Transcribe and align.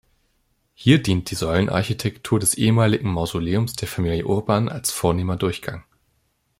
Hier 0.73 1.03
dient 1.03 1.29
die 1.29 1.35
Säulenarchitektur 1.35 2.39
des 2.39 2.55
ehemaligen 2.55 3.07
Mausoleums 3.11 3.73
der 3.73 3.87
Familie 3.87 4.25
Urban 4.25 4.67
als 4.67 4.89
vornehmer 4.89 5.35
Durchgang. 5.37 5.83